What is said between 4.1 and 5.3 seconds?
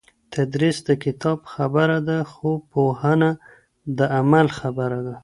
عمل خبره ده.